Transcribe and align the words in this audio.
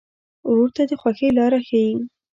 ورور 0.49 0.69
ته 0.75 0.83
د 0.89 0.91
خوښۍ 1.01 1.29
لاره 1.37 1.59
ښيي. 1.67 1.93